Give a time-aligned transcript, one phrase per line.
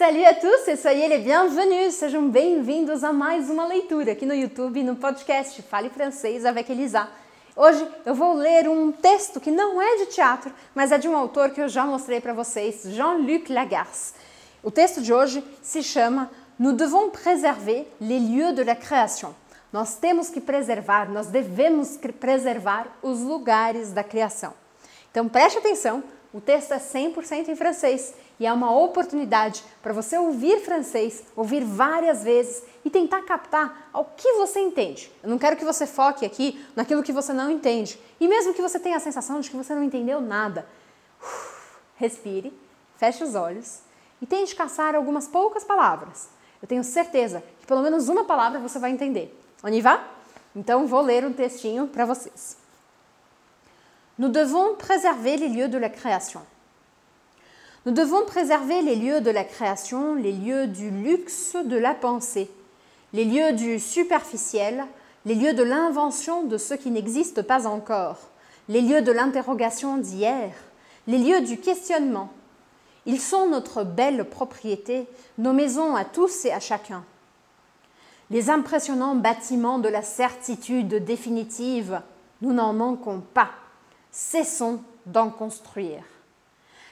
[0.00, 1.92] Salut a tous e soyez les bienvenus!
[1.92, 7.06] Sejam bem-vindos a mais uma leitura aqui no YouTube no podcast Fale Francês avec Elisa.
[7.54, 11.14] Hoje eu vou ler um texto que não é de teatro, mas é de um
[11.14, 14.14] autor que eu já mostrei para vocês, Jean-Luc Lagarce.
[14.62, 19.34] O texto de hoje se chama Nous devons préserver les lieux de la création.
[19.70, 24.54] Nós temos que preservar, nós devemos preservar os lugares da criação.
[25.10, 26.02] Então preste atenção,
[26.32, 31.64] o texto é 100% em francês e é uma oportunidade para você ouvir francês, ouvir
[31.64, 35.10] várias vezes e tentar captar ao que você entende.
[35.22, 37.98] Eu não quero que você foque aqui naquilo que você não entende.
[38.20, 40.66] E mesmo que você tenha a sensação de que você não entendeu nada,
[41.96, 42.52] respire,
[42.96, 43.80] feche os olhos
[44.22, 46.28] e tente caçar algumas poucas palavras.
[46.62, 49.36] Eu tenho certeza que pelo menos uma palavra você vai entender.
[49.64, 50.04] On y va?
[50.54, 52.59] Então vou ler um textinho para vocês.
[54.20, 56.42] Nous devons préserver les lieux de la création.
[57.86, 62.50] Nous devons préserver les lieux de la création, les lieux du luxe de la pensée,
[63.14, 64.84] les lieux du superficiel,
[65.24, 68.18] les lieux de l'invention de ce qui n'existe pas encore,
[68.68, 70.52] les lieux de l'interrogation d'hier,
[71.06, 72.28] les lieux du questionnement.
[73.06, 75.06] Ils sont notre belle propriété,
[75.38, 77.04] nos maisons à tous et à chacun.
[78.28, 82.02] Les impressionnants bâtiments de la certitude définitive,
[82.42, 83.48] nous n'en manquons pas.
[84.12, 86.02] Cessons d'en construire.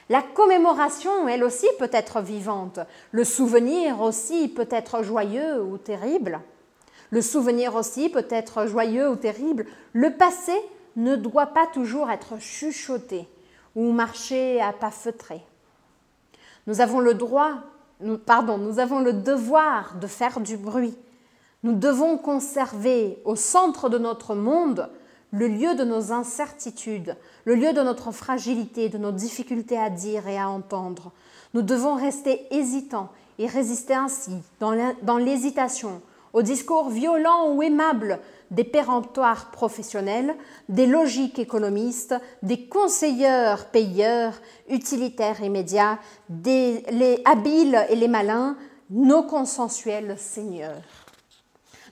[0.09, 2.79] La commémoration, elle aussi, peut être vivante.
[3.11, 6.39] Le souvenir aussi peut être joyeux ou terrible.
[7.11, 9.65] Le souvenir aussi peut être joyeux ou terrible.
[9.93, 10.53] Le passé
[10.95, 13.27] ne doit pas toujours être chuchoté
[13.75, 15.43] ou marcher à pas feutrés.
[16.67, 17.53] Nous avons le droit,
[18.25, 20.97] pardon, nous avons le devoir de faire du bruit.
[21.63, 24.89] Nous devons conserver au centre de notre monde
[25.31, 30.27] le lieu de nos incertitudes, le lieu de notre fragilité, de nos difficultés à dire
[30.27, 31.11] et à entendre.
[31.53, 36.01] Nous devons rester hésitants et résister ainsi, dans l'hésitation,
[36.33, 38.19] au discours violent ou aimable
[38.51, 40.35] des péremptoires professionnels,
[40.69, 44.33] des logiques économistes, des conseilleurs payeurs,
[44.69, 45.97] utilitaires et médias,
[46.29, 48.57] des, les habiles et les malins,
[48.89, 50.98] nos consensuels seigneurs.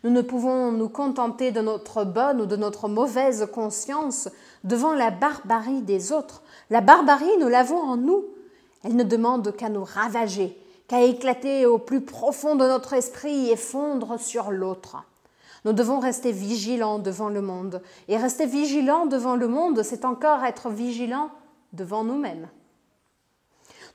[0.03, 4.29] Nous ne pouvons nous contenter de notre bonne ou de notre mauvaise conscience
[4.63, 6.43] devant la barbarie des autres.
[6.69, 8.25] La barbarie, nous l'avons en nous.
[8.83, 13.55] Elle ne demande qu'à nous ravager, qu'à éclater au plus profond de notre esprit et
[13.55, 14.97] fondre sur l'autre.
[15.65, 17.81] Nous devons rester vigilants devant le monde.
[18.07, 21.29] Et rester vigilants devant le monde, c'est encore être vigilants
[21.73, 22.47] devant nous-mêmes.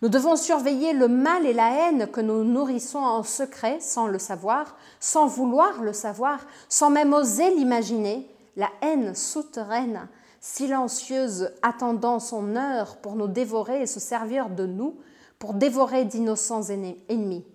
[0.03, 4.19] Nous devons surveiller le mal et la haine que nous nourrissons en secret sans le
[4.19, 10.09] savoir, sans vouloir le savoir, sans même oser l'imaginer, la haine souterraine,
[10.41, 14.97] silencieuse, attendant son heure pour nous dévorer et se servir de nous,
[15.39, 16.65] pour dévorer d'innocents
[17.09, 17.47] ennemis.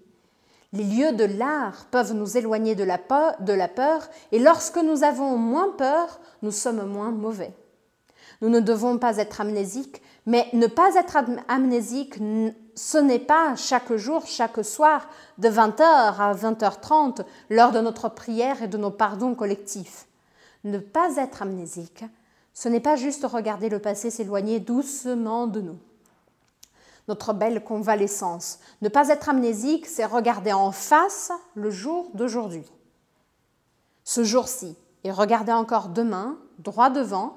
[0.72, 3.58] Les lieux de l'art peuvent nous éloigner de la, peur, de
[4.32, 7.54] et lorsque nous avons moins peur, nous sommes moins mauvais.
[8.42, 11.18] Nous ne devons pas être amnésiques, mais ne pas être
[11.48, 12.16] amnésique,
[12.76, 18.62] ce n'est pas chaque jour, chaque soir, de 20h à 20h30, lors de notre prière
[18.62, 20.06] et de nos pardons collectifs.
[20.64, 22.04] Ne pas être amnésique,
[22.54, 25.78] ce n'est pas juste regarder le passé s'éloigner doucement de nous.
[27.08, 28.60] Notre belle convalescence.
[28.82, 32.66] Ne pas être amnésique, c'est regarder en face le jour d'aujourd'hui.
[34.04, 37.37] Ce jour-ci, et regarder encore demain, droit devant,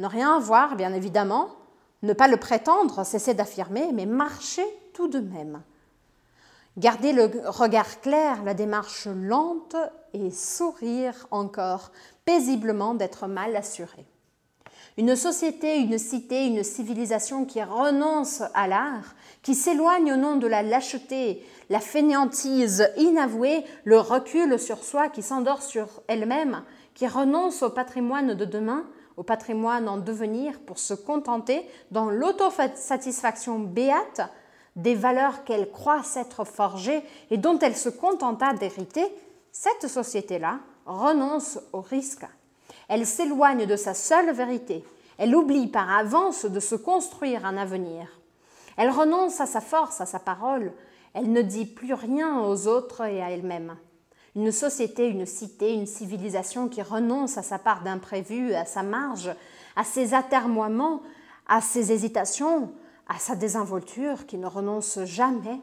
[0.00, 1.50] ne rien voir, bien évidemment,
[2.02, 5.62] ne pas le prétendre, cesser d'affirmer, mais marcher tout de même.
[6.78, 9.76] Garder le regard clair, la démarche lente
[10.14, 11.92] et sourire encore,
[12.24, 14.06] paisiblement d'être mal assuré.
[14.96, 20.46] Une société, une cité, une civilisation qui renonce à l'art, qui s'éloigne au nom de
[20.46, 26.62] la lâcheté, la fainéantise inavouée, le recul sur soi, qui s'endort sur elle-même,
[26.94, 28.84] qui renonce au patrimoine de demain,
[29.20, 34.22] au patrimoine en devenir pour se contenter, dans l'autosatisfaction béate,
[34.76, 39.04] des valeurs qu'elle croit s'être forgées et dont elle se contenta d'hériter,
[39.52, 42.24] cette société-là renonce au risque.
[42.88, 44.86] Elle s'éloigne de sa seule vérité.
[45.18, 48.08] Elle oublie par avance de se construire un avenir.
[48.78, 50.72] Elle renonce à sa force, à sa parole.
[51.12, 53.76] Elle ne dit plus rien aux autres et à elle-même.
[54.36, 59.34] Une société, une cité, une civilisation qui renonce à sa part d'imprévu, à sa marge,
[59.76, 61.02] à ses atermoiements,
[61.48, 62.72] à ses hésitations,
[63.08, 65.60] à sa désinvolture, qui ne renonce jamais,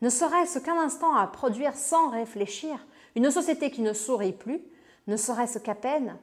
[0.00, 4.60] ne serait-ce qu'un instant à produire sans réfléchir, une société qui ne sourit plus,
[5.06, 6.16] ne serait-ce qu'à peine,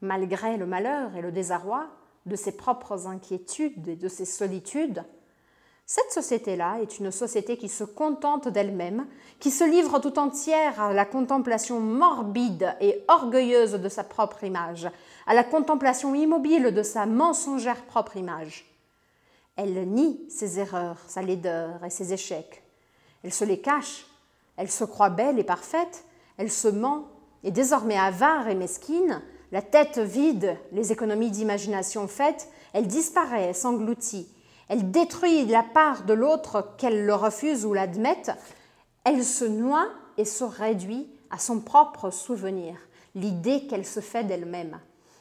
[0.00, 1.86] malgré le malheur et le désarroi
[2.26, 5.04] de ses propres inquiétudes et de ses solitudes,
[5.88, 9.06] Cette société-là est une société qui se contente d'elle-même,
[9.38, 14.90] qui se livre tout entière à la contemplation morbide et orgueilleuse de sa propre image,
[15.28, 18.66] à la contemplation immobile de sa mensongère propre image.
[19.54, 22.64] Elle nie ses erreurs, sa laideur et ses échecs.
[23.22, 24.08] Elle se les cache,
[24.56, 26.04] elle se croit belle et parfaite,
[26.36, 27.06] elle se ment,
[27.44, 29.22] et désormais avare et mesquine,
[29.52, 34.28] la tête vide, les économies d'imagination faites, elle disparaît, s'engloutit,
[34.68, 38.32] elle détruit la part de l'autre qu'elle le refuse ou l'admette,
[39.04, 42.76] elle se noie et se réduit à son propre souvenir,
[43.14, 44.78] l'idée qu'elle se fait d'elle-même.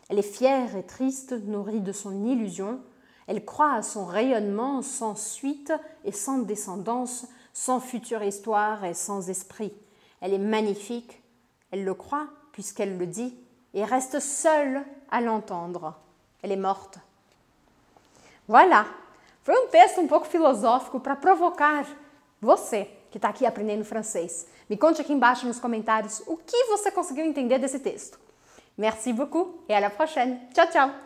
[0.09, 2.79] Elle est fière et triste, nourrie de son illusion,
[3.27, 9.29] elle croit à son rayonnement sans suite et sans descendance, sans future histoire et sans
[9.29, 9.73] esprit.
[10.21, 11.21] Elle est magnifique,
[11.71, 13.35] elle le croit puisqu'elle le dit,
[13.73, 15.95] et reste seule à l'entendre.
[16.41, 16.99] Elle est morte.
[18.47, 18.85] Voilà,
[19.45, 21.85] Foi um texto um pouco filosófico para provocar
[22.41, 24.47] você que está aqui aprendendo francês.
[24.67, 28.19] Me conte aqui embaixo nos comentários o que você conseguiu entender desse texto.
[28.75, 30.39] Merci beaucoup et à la prochaine.
[30.51, 31.04] Ciao, ciao!